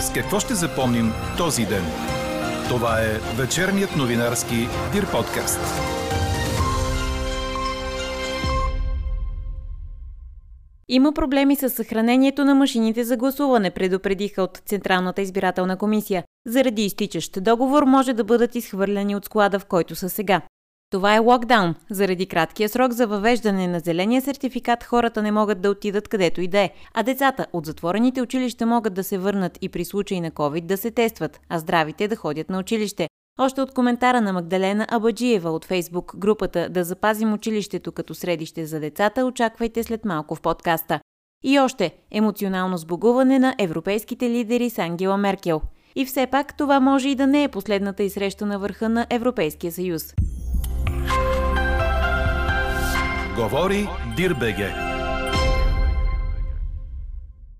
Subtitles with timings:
[0.00, 1.84] С какво ще запомним този ден?
[2.68, 5.60] Това е вечерният новинарски Дир подкаст.
[10.88, 16.24] Има проблеми с съхранението на машините за гласуване, предупредиха от Централната избирателна комисия.
[16.46, 20.42] Заради изтичащ договор може да бъдат изхвърляни от склада, в който са сега.
[20.90, 21.74] Това е локдаун.
[21.90, 26.48] Заради краткия срок за въвеждане на зеления сертификат хората не могат да отидат където и
[26.48, 30.30] да е, а децата от затворените училища могат да се върнат и при случай на
[30.30, 33.08] COVID да се тестват, а здравите да ходят на училище.
[33.38, 38.80] Още от коментара на Магдалена Абаджиева от Фейсбук групата Да запазим училището като средище за
[38.80, 41.00] децата, очаквайте след малко в подкаста.
[41.44, 45.60] И още емоционално сбогуване на европейските лидери с Ангела Меркел.
[45.94, 49.06] И все пак това може и да не е последната и среща на върха на
[49.10, 50.14] Европейския съюз.
[53.40, 54.74] Говори Дирбеге.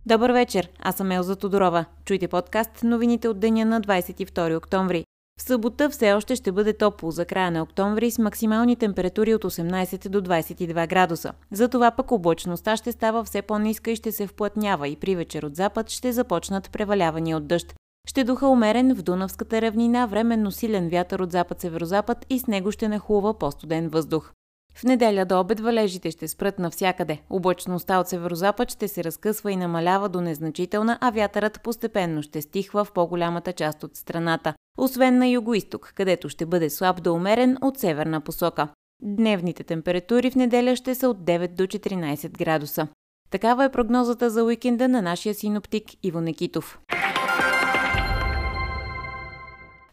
[0.06, 1.84] Добър вечер, аз съм Елза Тодорова.
[2.04, 5.04] Чуйте подкаст новините от деня на 22 октомври.
[5.38, 9.45] В събота все още ще бъде топло за края на октомври с максимални температури от
[9.45, 11.32] 18 до 22 градуса.
[11.52, 15.56] Затова пък облачността ще става все по-ниска и ще се вплътнява и при вечер от
[15.56, 17.74] запад ще започнат превалявания от дъжд.
[18.09, 22.88] Ще духа умерен в Дунавската равнина, временно силен вятър от запад-северозапад и с него ще
[22.88, 24.32] нахлува по-студен въздух.
[24.80, 27.18] В неделя до обед валежите ще спрат навсякъде.
[27.30, 32.84] Облачността от северозапад ще се разкъсва и намалява до незначителна, а вятърът постепенно ще стихва
[32.84, 34.54] в по-голямата част от страната.
[34.78, 38.68] Освен на югоисток, където ще бъде слаб до умерен от северна посока.
[39.02, 42.88] Дневните температури в неделя ще са от 9 до 14 градуса.
[43.30, 46.78] Такава е прогнозата за уикенда на нашия синоптик Иво Некитов.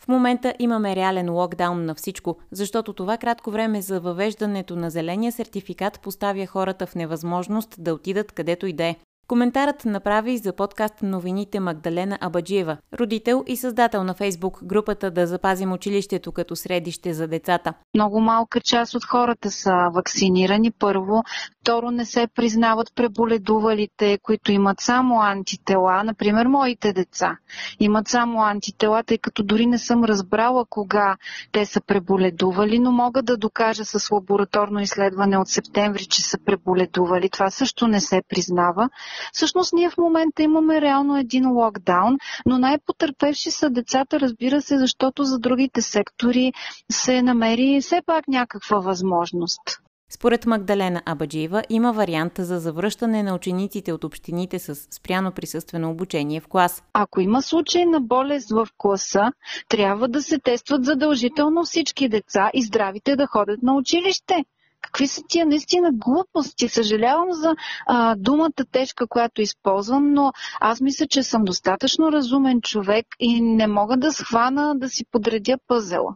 [0.07, 5.31] В момента имаме реален локдаун на всичко, защото това кратко време за въвеждането на зеления
[5.31, 8.95] сертификат поставя хората в невъзможност да отидат където и да е.
[9.27, 15.71] Коментарът направи за подкаст новините Магдалена Абаджиева, родител и създател на Фейсбук групата Да запазим
[15.71, 17.73] училището като средище за децата.
[17.93, 21.23] Много малка част от хората са вакцинирани първо,
[21.61, 27.37] второ не се признават преболедувалите, които имат само антитела, например моите деца
[27.79, 31.15] имат само антитела, тъй като дори не съм разбрала кога
[31.51, 37.29] те са преболедували, но мога да докажа с лабораторно изследване от септември, че са преболедували.
[37.29, 38.89] Това също не се признава.
[39.33, 45.23] Всъщност ние в момента имаме реално един локдаун, но най-потърпевши са децата, разбира се, защото
[45.23, 46.53] за другите сектори
[46.91, 49.61] се намери все пак някаква възможност.
[50.09, 56.39] Според Магдалена Абаджиева има вариант за завръщане на учениците от общините с спряно присъствено обучение
[56.39, 56.83] в клас.
[56.93, 59.31] Ако има случай на болест в класа,
[59.69, 64.43] трябва да се тестват задължително всички деца и здравите да ходят на училище.
[64.91, 66.69] Какви са тия наистина глупости?
[66.69, 67.55] Съжалявам за
[67.85, 73.67] а, думата тежка, която използвам, но аз мисля, че съм достатъчно разумен човек и не
[73.67, 76.15] мога да схвана да си подредя пъзела.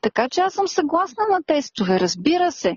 [0.00, 2.76] Така че аз съм съгласна на тестове, разбира се,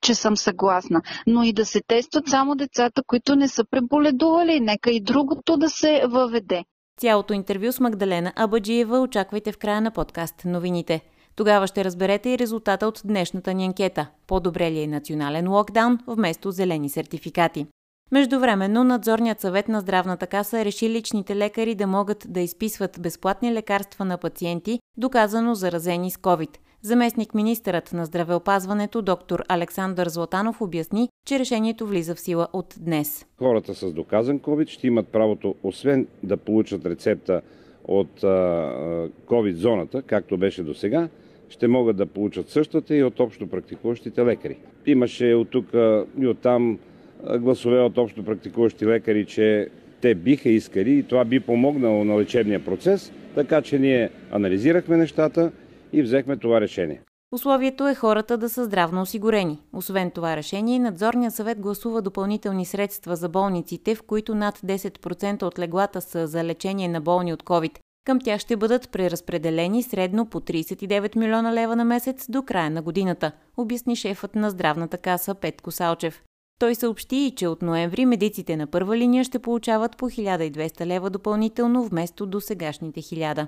[0.00, 1.02] че съм съгласна.
[1.26, 4.60] Но и да се тестват само децата, които не са преболедували.
[4.60, 6.64] Нека и другото да се въведе.
[7.00, 11.00] Цялото интервю с Магдалена Абаджиева очаквайте в края на подкаст новините.
[11.36, 14.10] Тогава ще разберете и резултата от днешната ни анкета.
[14.26, 17.66] По-добре ли е национален локдаун вместо зелени сертификати?
[18.12, 24.04] Междувременно надзорният съвет на здравната каса реши личните лекари да могат да изписват безплатни лекарства
[24.04, 26.56] на пациенти, доказано заразени с COVID.
[26.82, 33.26] Заместник министърът на здравеопазването доктор Александър Златанов обясни, че решението влиза в сила от днес.
[33.38, 37.40] Хората с доказан COVID ще имат правото, освен да получат рецепта
[37.84, 38.20] от
[39.26, 41.08] COVID зоната, както беше до сега,
[41.48, 44.56] ще могат да получат същата и от общо практикуващите лекари.
[44.86, 45.66] Имаше от тук
[46.20, 46.78] и от там
[47.38, 49.68] гласове от общо практикуващи лекари, че
[50.00, 55.52] те биха искали и това би помогнало на лечебния процес, така че ние анализирахме нещата
[55.92, 57.00] и взехме това решение.
[57.32, 59.58] Условието е хората да са здравно осигурени.
[59.72, 65.58] Освен това решение, надзорният съвет гласува допълнителни средства за болниците, в които над 10% от
[65.58, 67.78] леглата са за лечение на болни от COVID.
[68.04, 72.82] Към тях ще бъдат преразпределени средно по 39 милиона лева на месец до края на
[72.82, 76.22] годината, обясни шефът на здравната каса Петко Салчев.
[76.58, 81.10] Той съобщи и, че от ноември медиците на първа линия ще получават по 1200 лева
[81.10, 83.46] допълнително вместо до сегашните 1000.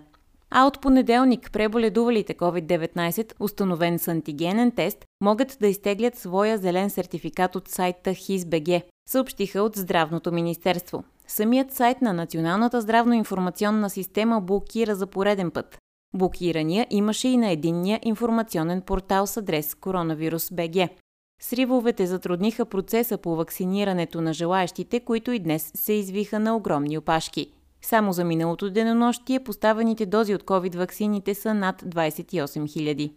[0.50, 7.56] А от понеделник преболедувалите COVID-19, установен с антигенен тест, могат да изтеглят своя зелен сертификат
[7.56, 11.04] от сайта HISBG, съобщиха от Здравното министерство.
[11.28, 15.78] Самият сайт на Националната здравно-информационна система блокира за пореден път.
[16.14, 20.88] Блокирания имаше и на единния информационен портал с адрес коронавирус БГ.
[21.42, 27.52] Сривовете затрудниха процеса по вакцинирането на желаящите, които и днес се извиха на огромни опашки.
[27.82, 33.12] Само за миналото денонощие поставените дози от COVID-ваксините са над 28 000.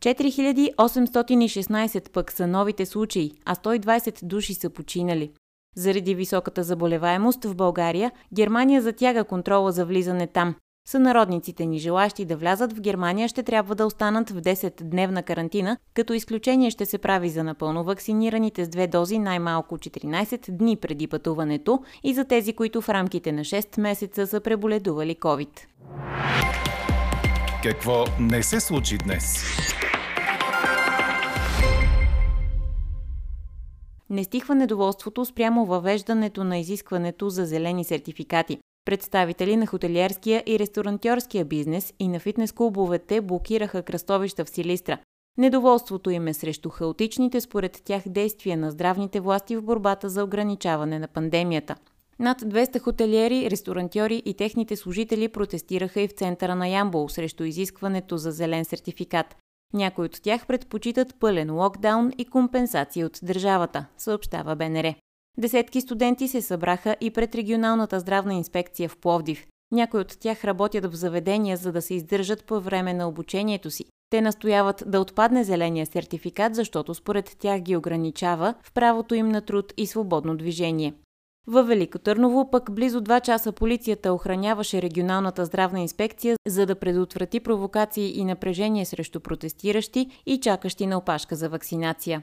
[0.00, 5.32] 4816 пък са новите случаи, а 120 души са починали.
[5.76, 10.54] Заради високата заболеваемост в България, Германия затяга контрола за влизане там.
[10.88, 16.12] Сънародниците ни, желащи да влязат в Германия, ще трябва да останат в 10-дневна карантина, като
[16.12, 21.82] изключение ще се прави за напълно вакцинираните с две дози най-малко 14 дни преди пътуването
[22.04, 25.60] и за тези, които в рамките на 6 месеца са преболедували COVID.
[27.62, 29.44] Какво не се случи днес?
[34.10, 38.58] Не стихва недоволството спрямо въвеждането на изискването за зелени сертификати.
[38.84, 44.98] Представители на хотелиерския и ресторантьорския бизнес и на фитнес-клубовете блокираха кръстовища в Силистра.
[45.38, 50.98] Недоволството им е срещу хаотичните според тях действия на здравните власти в борбата за ограничаване
[50.98, 51.76] на пандемията.
[52.18, 58.16] Над 200 хотелиери, ресторантьори и техните служители протестираха и в центъра на Ямбол срещу изискването
[58.16, 59.36] за зелен сертификат.
[59.74, 64.94] Някои от тях предпочитат пълен локдаун и компенсации от държавата, съобщава БНР.
[65.38, 69.46] Десетки студенти се събраха и пред регионалната здравна инспекция в Пловдив.
[69.72, 73.84] Някои от тях работят в заведения, за да се издържат по време на обучението си.
[74.10, 79.40] Те настояват да отпадне зеления сертификат, защото според тях ги ограничава в правото им на
[79.40, 80.94] труд и свободно движение.
[81.50, 87.40] Във Велико Търново пък близо 2 часа полицията охраняваше регионалната здравна инспекция, за да предотврати
[87.40, 92.22] провокации и напрежение срещу протестиращи и чакащи на опашка за вакцинация.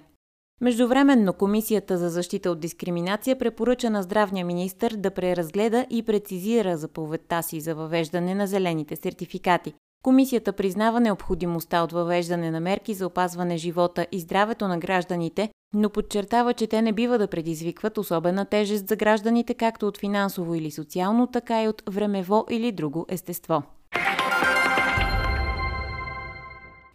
[0.62, 7.41] Междувременно Комисията за защита от дискриминация препоръча на здравния министр да преразгледа и прецизира заповедта
[7.41, 9.73] си за въвеждане на зелените сертификати.
[10.07, 15.89] Комисията признава необходимостта от въвеждане на мерки за опазване живота и здравето на гражданите, но
[15.89, 20.71] подчертава, че те не бива да предизвикват особена тежест за гражданите както от финансово или
[20.71, 23.63] социално, така и от времево или друго естество.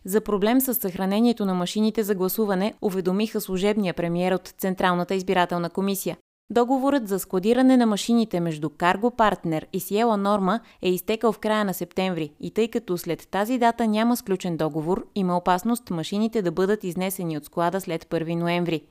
[0.04, 6.16] За проблем с съхранението на машините за гласуване уведомиха служебния премиер от Централната избирателна комисия.
[6.52, 11.64] Договорът за складиране на машините между Cargo Partner и Сиела Норма е изтекал в края
[11.64, 16.52] на септември и тъй като след тази дата няма сключен договор, има опасност машините да
[16.52, 18.82] бъдат изнесени от склада след 1 ноември.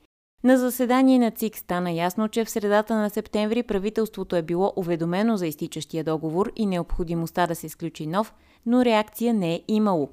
[0.44, 5.36] На заседание на ЦИК стана ясно, че в средата на септември правителството е било уведомено
[5.36, 8.34] за изтичащия договор и необходимостта да се сключи нов,
[8.66, 10.08] но реакция не е имало.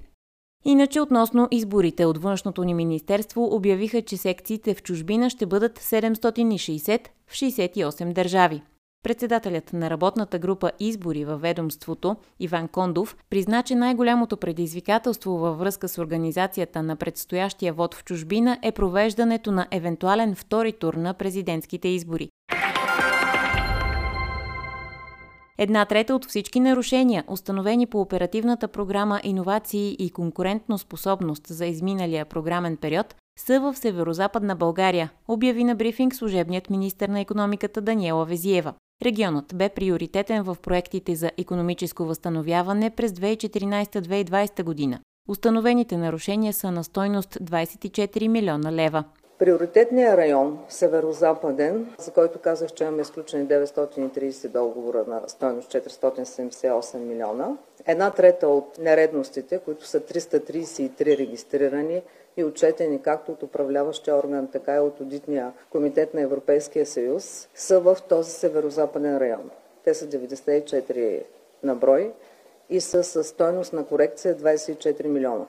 [0.65, 7.07] Иначе относно изборите от външното ни министерство обявиха, че секциите в чужбина ще бъдат 760
[7.27, 8.61] в 68 държави.
[9.03, 15.88] Председателят на работната група Избори във ведомството Иван Кондов призна, че най-голямото предизвикателство във връзка
[15.88, 21.88] с организацията на предстоящия вод в чужбина е провеждането на евентуален втори тур на президентските
[21.88, 22.29] избори.
[25.61, 32.25] Една трета от всички нарушения, установени по оперативната програма Иновации и конкурентно способност за изминалия
[32.25, 38.73] програмен период, са в северо-западна България, обяви на брифинг служебният министр на економиката Даниела Везиева.
[39.03, 45.00] Регионът бе приоритетен в проектите за економическо възстановяване през 2014-2020 година.
[45.29, 49.03] Установените нарушения са на стойност 24 милиона лева.
[49.39, 57.57] Приоритетният район, северо-западен, за който казах, че имаме изключени 930 договора на стойност 478 милиона,
[57.85, 62.02] една трета от нередностите, които са 333 регистрирани
[62.37, 67.80] и отчетени както от управляващия орган, така и от Одитния комитет на Европейския съюз, са
[67.80, 69.49] в този северо-западен район.
[69.83, 71.23] Те са 94
[71.63, 72.11] на брой
[72.69, 75.45] и са със стойност на корекция 24 милиона.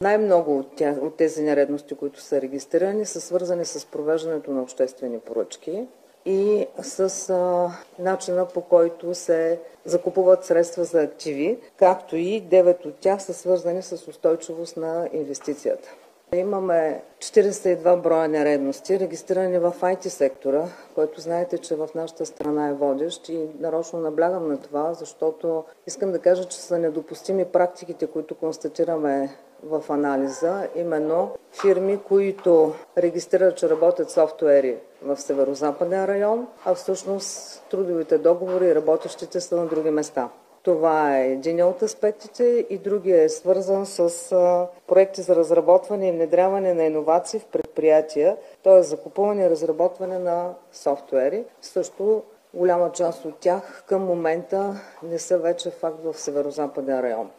[0.00, 5.18] Най-много от, тях, от тези нередности, които са регистрирани, са свързани с провеждането на обществени
[5.18, 5.86] поръчки
[6.24, 7.70] и с а,
[8.02, 13.82] начина по който се закупуват средства за активи, както и 9 от тях са свързани
[13.82, 15.94] с устойчивост на инвестицията.
[16.34, 22.72] Имаме 42 броя нередности, регистрирани в IT сектора, който знаете, че в нашата страна е
[22.72, 28.34] водещ и нарочно наблягам на това, защото искам да кажа, че са недопустими практиките, които
[28.34, 31.30] констатираме в анализа, именно
[31.60, 39.40] фирми, които регистрират, че работят софтуери в северо-западен район, а всъщност трудовите договори и работещите
[39.40, 40.28] са на други места.
[40.62, 46.74] Това е един от аспектите и другия е свързан с проекти за разработване и внедряване
[46.74, 48.82] на иновации в предприятия, т.е.
[48.82, 51.44] закупуване и разработване на софтуери.
[51.60, 52.22] Също
[52.54, 57.30] голяма част от тях към момента не са вече факт в северо-западен район.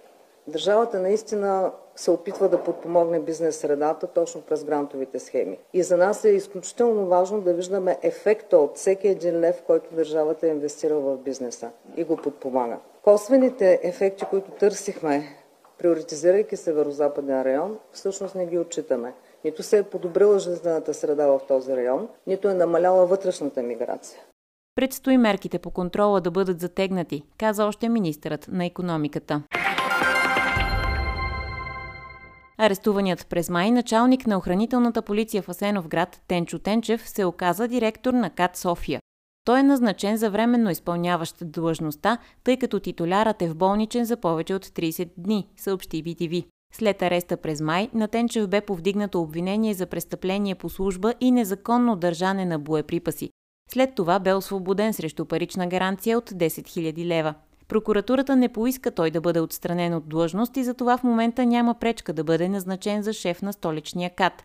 [0.47, 5.57] Държавата наистина се опитва да подпомогне бизнес средата точно през грантовите схеми.
[5.73, 10.47] И за нас е изключително важно да виждаме ефекта от всеки един лев, който държавата
[10.47, 12.77] е инвестира в бизнеса и го подпомага.
[13.03, 15.35] Косвените ефекти, които търсихме,
[15.77, 19.13] приоритизирайки Северо-Западен район, всъщност не ги отчитаме.
[19.45, 24.21] Нито се е подобрила жизнената среда в този район, нито е намаляла вътрешната миграция.
[24.75, 29.43] Предстои мерките по контрола да бъдат затегнати, каза още министърът на економиката.
[32.57, 38.29] Арестуваният през май началник на охранителната полиция в Асеновград Тенчо Тенчев се оказа директор на
[38.29, 38.99] КАТ София.
[39.49, 44.55] Той е назначен за временно изпълняващ длъжността, тъй като титулярът е в болничен за повече
[44.55, 46.45] от 30 дни, съобщи BTV.
[46.73, 51.95] След ареста през май, на Тенчев бе повдигнато обвинение за престъпление по служба и незаконно
[51.95, 53.29] държане на боеприпаси.
[53.71, 57.33] След това бе освободен срещу парична гаранция от 10 000 лева.
[57.67, 62.13] Прокуратурата не поиска той да бъде отстранен от длъжност и затова в момента няма пречка
[62.13, 64.43] да бъде назначен за шеф на столичния КАТ.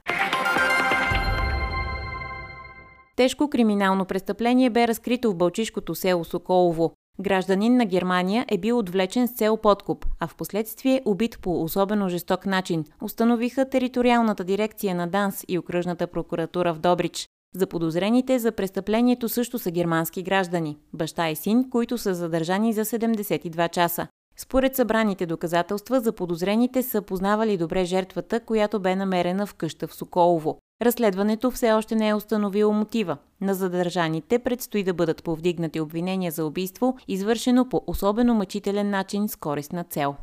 [3.17, 6.93] Тежко криминално престъпление бе разкрито в Бълчишкото село Соколово.
[7.21, 12.09] Гражданин на Германия е бил отвлечен с цел подкуп, а в последствие убит по особено
[12.09, 17.29] жесток начин, установиха териториалната дирекция на ДАНС и окръжната прокуратура в Добрич.
[17.57, 22.85] За подозрените за престъплението също са германски граждани, баща и син, които са задържани за
[22.85, 24.07] 72 часа.
[24.37, 29.95] Според събраните доказателства, за подозрените са познавали добре жертвата, която бе намерена в къща в
[29.95, 30.59] Соколово.
[30.83, 33.17] Разследването все още не е установило мотива.
[33.41, 39.37] На задържаните предстои да бъдат повдигнати обвинения за убийство, извършено по особено мъчителен начин с
[39.37, 40.17] корисна цел.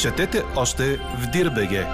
[0.00, 1.86] Четете още в Дирбеге!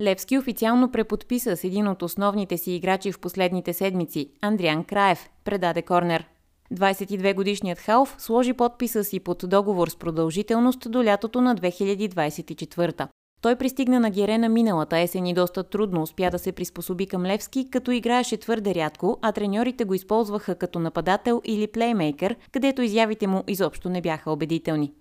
[0.00, 5.82] Левски официално преподписа с един от основните си играчи в последните седмици– Андриан Краев, предаде
[5.82, 6.26] Корнер.
[6.74, 13.08] 22-годишният Халф сложи подписа си под договор с продължителност до лятото на 2024.
[13.42, 17.70] Той пристигна на Герена миналата есен и доста трудно успя да се приспособи към Левски,
[17.70, 23.44] като играеше твърде рядко, а треньорите го използваха като нападател или плеймейкър, където изявите му
[23.48, 24.92] изобщо не бяха убедителни.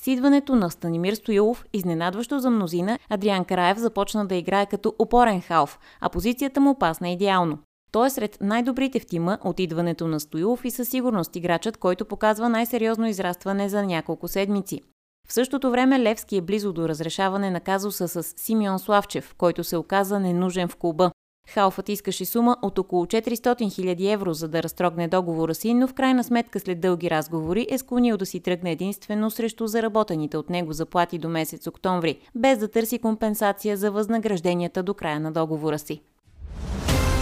[0.00, 5.40] С идването на Станимир Стоилов, изненадващо за мнозина, Адриан Караев започна да играе като опорен
[5.40, 7.58] халф, а позицията му пасна идеално.
[7.92, 12.04] Той е сред най-добрите в тима от идването на Стоилов и със сигурност играчът, който
[12.04, 14.80] показва най-сериозно израстване за няколко седмици.
[15.28, 19.76] В същото време Левски е близо до разрешаване на казуса с Симеон Славчев, който се
[19.76, 21.10] оказа ненужен в клуба.
[21.48, 25.94] Халфът искаше сума от около 400 000 евро, за да разтрогне договора си, но в
[25.94, 30.72] крайна сметка след дълги разговори е склонил да си тръгне единствено срещу заработените от него
[30.72, 36.00] заплати до месец октомври, без да търси компенсация за възнагражденията до края на договора си.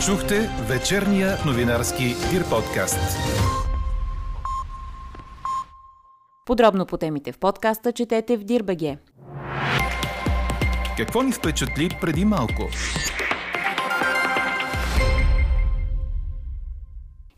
[0.06, 2.98] Чухте вечерния новинарски Дир подкаст.
[6.46, 8.98] Подробно по темите в подкаста четете в Дирбеге.
[10.96, 12.62] Какво ни впечатли преди малко?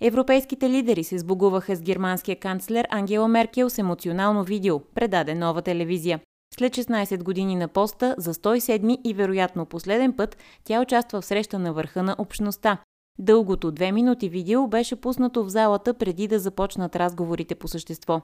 [0.00, 6.20] Европейските лидери се сбогуваха с германския канцлер Ангела Меркел с емоционално видео, предаде нова телевизия.
[6.54, 11.58] След 16 години на поста, за 107 и вероятно последен път, тя участва в среща
[11.58, 12.78] на върха на общността.
[13.18, 18.20] Дългото две минути видео беше пуснато в залата преди да започнат разговорите по същество.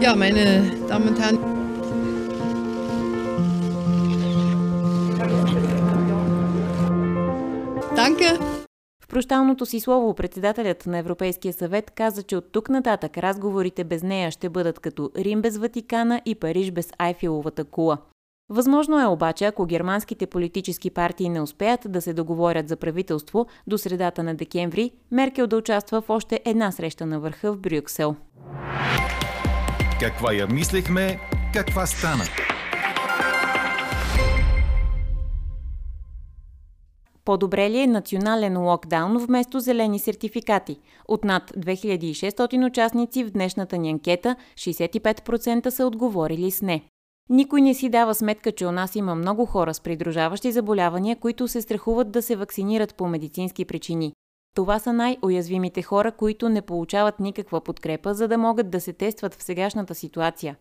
[0.00, 0.44] Ja, meine
[0.88, 1.38] Damen und.
[7.96, 8.55] Danke.
[9.16, 14.30] Прощалното си слово председателят на Европейския съвет каза, че от тук нататък разговорите без нея
[14.30, 17.98] ще бъдат като Рим без Ватикана и Париж без Айфиловата кула.
[18.48, 23.78] Възможно е обаче, ако германските политически партии не успеят да се договорят за правителство до
[23.78, 28.16] средата на декември, Меркел да участва в още една среща на върха в Брюксел.
[30.00, 31.20] Каква я мислехме,
[31.52, 32.24] каква стана?
[37.26, 40.78] По-добре ли е национален локдаун вместо зелени сертификати?
[41.08, 46.82] От над 2600 участници в днешната ни анкета, 65% са отговорили с не.
[47.30, 51.48] Никой не си дава сметка, че у нас има много хора с придружаващи заболявания, които
[51.48, 54.12] се страхуват да се вакцинират по медицински причини.
[54.54, 59.34] Това са най-уязвимите хора, които не получават никаква подкрепа, за да могат да се тестват
[59.34, 60.56] в сегашната ситуация.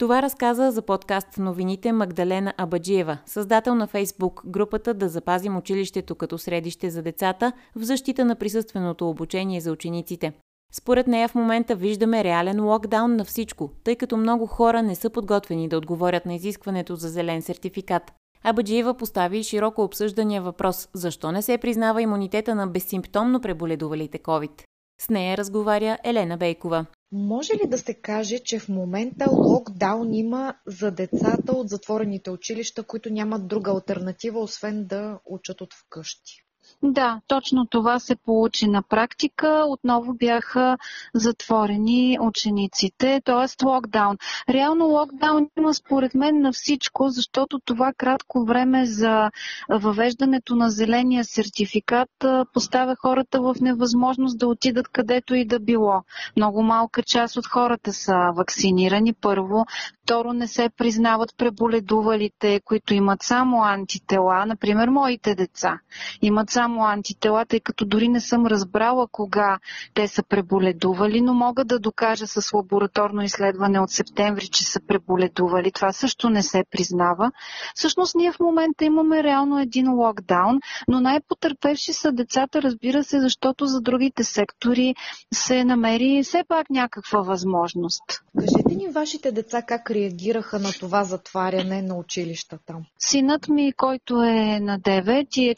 [0.00, 6.38] Това разказа за подкаст новините Магдалена Абаджиева, създател на Фейсбук групата Да запазим училището като
[6.38, 10.32] средище за децата в защита на присъственото обучение за учениците.
[10.72, 15.10] Според нея в момента виждаме реален локдаун на всичко, тъй като много хора не са
[15.10, 18.12] подготвени да отговорят на изискването за зелен сертификат.
[18.44, 24.62] Абаджиева постави широко обсъждания въпрос защо не се признава имунитета на безсимптомно преболедувалите COVID.
[25.00, 26.86] С нея разговаря Елена Бейкова.
[27.12, 32.82] Може ли да се каже, че в момента локдаун има за децата от затворените училища,
[32.82, 36.46] които нямат друга альтернатива, освен да учат от вкъщи?
[36.82, 39.64] Да, точно това се получи на практика.
[39.68, 40.78] Отново бяха
[41.14, 43.64] затворени учениците, т.е.
[43.64, 44.16] локдаун.
[44.48, 49.30] Реално локдаун има според мен на всичко, защото това кратко време за
[49.68, 52.10] въвеждането на зеления сертификат
[52.54, 56.02] поставя хората в невъзможност да отидат където и да било.
[56.36, 59.66] Много малка част от хората са вакцинирани първо,
[60.02, 65.78] второ не се признават преболедувалите, които имат само антитела, например моите деца.
[66.22, 69.58] Имат само антитела, тъй като дори не съм разбрала кога
[69.94, 75.72] те са преболедували, но мога да докажа с лабораторно изследване от септември, че са преболедували.
[75.72, 77.32] Това също не се признава.
[77.74, 83.66] Всъщност ние в момента имаме реално един локдаун, но най-потърпевши са децата, разбира се, защото
[83.66, 84.94] за другите сектори
[85.34, 88.02] се намери все пак някаква възможност.
[88.38, 92.74] Кажете ни вашите деца как реагираха на това затваряне на училищата?
[92.98, 95.54] Синът ми, който е на 9 и е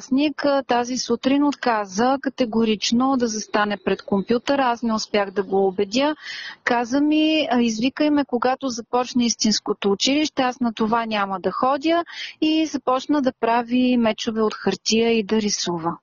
[0.00, 4.62] четвъртокласник, тази сутрин отказа категорично да застане пред компютъра.
[4.62, 6.16] Аз не успях да го убедя.
[6.64, 12.04] Каза ми, извикай ме, когато започне истинското училище, аз на това няма да ходя
[12.40, 15.96] и започна да прави мечове от хартия и да рисува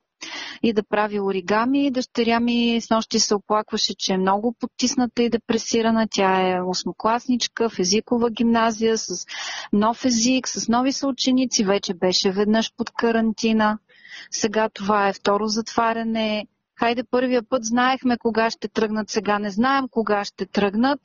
[0.64, 1.92] и да прави оригами.
[1.92, 6.08] Дъщеря ми с нощи се оплакваше, че е много потисната и депресирана.
[6.12, 9.26] Тя е осмокласничка в езикова гимназия с
[9.74, 11.64] нов език, с нови съученици.
[11.64, 13.78] Вече беше веднъж под карантина.
[14.32, 16.46] Сега това е второ затваряне.
[16.80, 21.00] Хайде първия път знаехме кога ще тръгнат, сега не знаем кога ще тръгнат.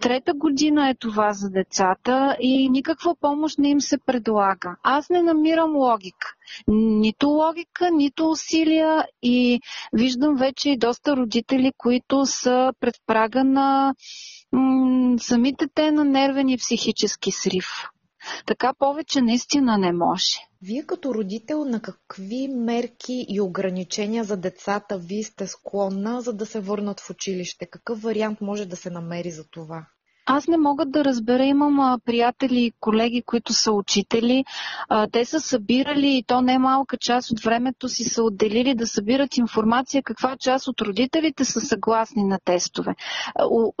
[0.00, 4.76] Трета година е това за децата и никаква помощ не им се предлага.
[4.82, 6.34] Аз не намирам логика.
[6.68, 9.60] Нито логика, нито усилия и
[9.92, 13.94] виждам вече и доста родители, които са пред прага на
[15.20, 17.66] самите те на нервен и психически срив.
[18.46, 20.45] Така повече наистина не може.
[20.62, 26.46] Вие като родител на какви мерки и ограничения за децата ви сте склонна, за да
[26.46, 27.66] се върнат в училище?
[27.66, 29.86] Какъв вариант може да се намери за това?
[30.26, 31.44] Аз не мога да разбера.
[31.44, 34.44] Имам а, приятели и колеги, които са учители.
[34.88, 38.86] А, те са събирали и то не малка част от времето си са отделили да
[38.86, 42.94] събират информация каква част от родителите са съгласни на тестове.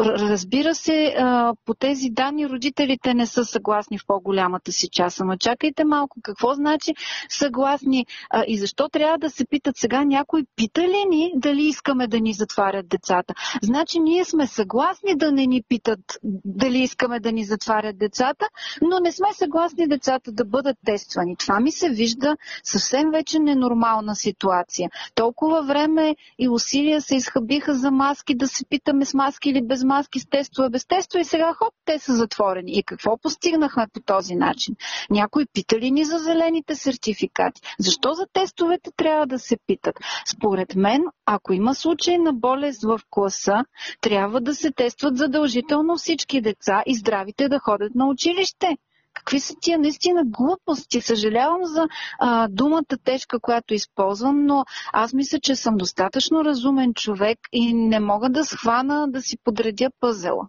[0.00, 5.20] Разбира се, а, по тези данни родителите не са съгласни в по-голямата си част.
[5.20, 6.94] Ама чакайте малко, какво значи
[7.28, 12.08] съгласни а, и защо трябва да се питат сега някой пита ли ни дали искаме
[12.08, 13.34] да ни затварят децата?
[13.62, 16.00] Значи ние сме съгласни да не ни питат
[16.44, 18.46] дали искаме да ни затварят децата,
[18.82, 21.36] но не сме съгласни децата да бъдат тествани.
[21.36, 24.90] Това ми се вижда съвсем вече ненормална ситуация.
[25.14, 29.84] Толкова време и усилия се изхъбиха за маски, да се питаме с маски или без
[29.84, 32.72] маски, с тестове, без тестове и сега хоп, те са затворени.
[32.72, 34.74] И какво постигнахме по този начин?
[35.10, 37.60] Някой пита ли ни за зелените сертификати?
[37.78, 39.94] Защо за тестовете трябва да се питат?
[40.26, 43.64] Според мен, ако има случай на болест в класа,
[44.00, 48.76] трябва да се тестват задължително всички всички деца и здравите да ходят на училище.
[49.14, 51.00] Какви са тия наистина глупости?
[51.00, 51.86] Съжалявам за
[52.18, 58.00] а, думата тежка, която използвам, но аз мисля, че съм достатъчно разумен човек и не
[58.00, 60.48] мога да схвана да си подредя пъзела.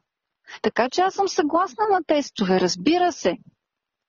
[0.61, 3.37] Така че аз съм съгласна на тестове, разбира се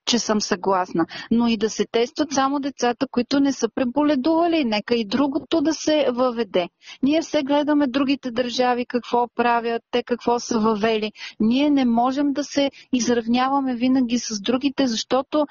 [0.09, 1.07] че съм съгласна.
[1.31, 4.64] Но и да се тестват само децата, които не са преболедували.
[4.64, 6.68] Нека и другото да се въведе.
[7.03, 11.12] Ние все гледаме другите държави какво правят, те какво са въвели.
[11.40, 15.47] Ние не можем да се изравняваме винаги с другите, защото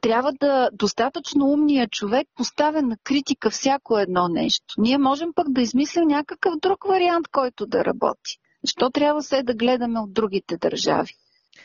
[0.00, 4.74] трябва да достатъчно умният човек поставя на критика всяко едно нещо.
[4.78, 8.38] Ние можем пък да измислим някакъв друг вариант, който да работи.
[8.64, 11.12] Защо трябва се да гледаме от другите държави?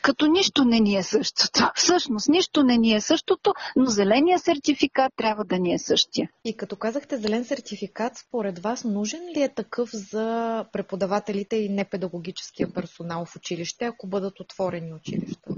[0.02, 1.70] Като нищо не ни е същото.
[1.74, 6.30] Всъщност, нищо не ни е същото, но зеления сертификат трябва да ни е същия.
[6.44, 12.72] И като казахте зелен сертификат, според вас нужен ли е такъв за преподавателите и непедагогическия
[12.74, 15.54] персонал в училище, ако бъдат отворени училищата?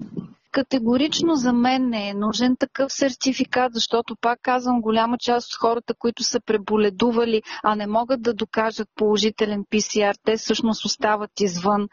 [0.53, 5.95] Категорично за мен не е нужен такъв сертификат, защото пак казвам, голяма част от хората,
[5.99, 11.89] които са преболедували, а не могат да докажат положителен ПСР, те всъщност остават извън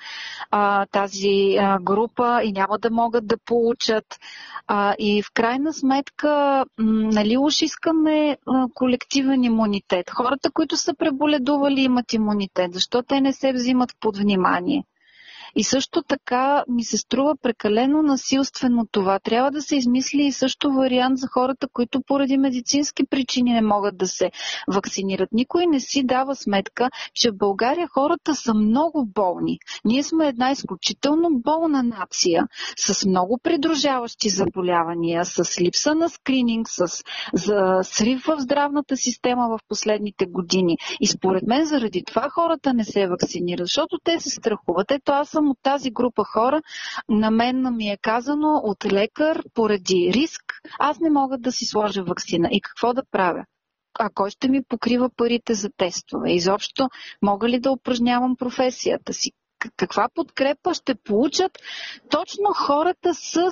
[0.52, 4.06] а, тази а, група и няма да могат да получат.
[4.68, 10.10] А, и в крайна сметка, м- нали уж искаме а, колективен имунитет.
[10.10, 12.74] Хората, които са преболедували, имат имунитет.
[12.74, 14.84] Защо те не се взимат под внимание?
[15.56, 19.20] И също така ми се струва прекалено насилствено това.
[19.20, 23.98] Трябва да се измисли и също вариант за хората, които поради медицински причини не могат
[23.98, 24.32] да се
[24.68, 25.30] вакцинират.
[25.32, 29.60] Никой не си дава сметка, че в България хората са много болни.
[29.86, 37.04] Ние сме една изключително болна нация, с много придружаващи заболявания, с липса на скрининг, с
[37.34, 40.78] за срив в здравната система в последните години.
[41.02, 44.92] И според мен заради това хората не се вакцинират, защото те се страхуват.
[44.92, 46.62] Ето аз съм от тази група хора.
[47.10, 50.44] На мен ми е казано от лекар, поради риск,
[50.80, 52.50] аз не мога да си сложа вакцина.
[52.52, 53.44] И какво да правя?
[54.00, 56.32] а кой ще ми покрива парите за тестове?
[56.32, 56.90] Изобщо
[57.22, 59.32] мога ли да упражнявам професията си?
[59.78, 61.52] Каква подкрепа ще получат
[62.10, 63.52] точно хората с,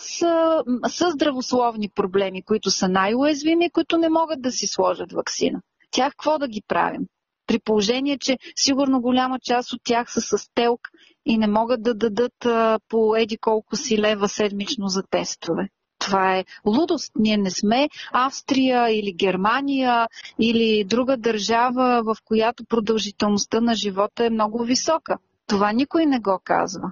[0.89, 5.61] с здравословни проблеми, които са най-уязвими, които не могат да си сложат вакцина?
[5.91, 7.01] Тях какво да ги правим?
[7.47, 10.79] При положение, че сигурно голяма част от тях са с телк
[11.25, 12.47] и не могат да дадат
[12.89, 15.69] по еди колко си лева седмично за тестове.
[15.99, 17.11] Това е лудост.
[17.15, 20.07] Ние не сме Австрия или Германия
[20.39, 25.17] или друга държава, в която продължителността на живота е много висока.
[25.47, 26.91] Това никой не го казва.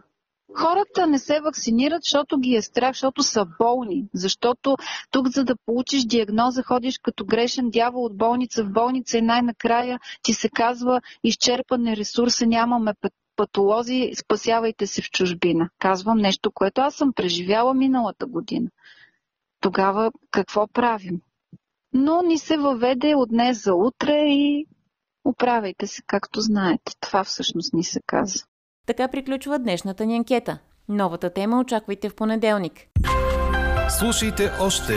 [0.55, 4.05] Хората не се вакцинират, защото ги е страх, защото са болни.
[4.13, 4.75] Защото
[5.11, 9.99] тук, за да получиш диагноза, ходиш като грешен дявол от болница в болница и най-накрая
[10.21, 12.93] ти се казва изчерпане ресурса, нямаме
[13.35, 15.69] патолози, спасявайте се в чужбина.
[15.79, 18.69] Казвам нещо, което аз съм преживяла миналата година.
[19.61, 21.21] Тогава какво правим?
[21.93, 24.65] Но ни се въведе от днес за утре и
[25.25, 26.93] оправяйте се както знаете.
[26.99, 28.45] Това всъщност ни се каза.
[28.87, 30.59] Така приключва днешната ни анкета.
[30.89, 32.87] Новата тема очаквайте в понеделник.
[33.99, 34.93] Слушайте още,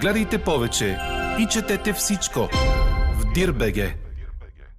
[0.00, 0.98] гледайте повече
[1.38, 2.40] и четете всичко
[3.18, 4.07] в Дирбеге.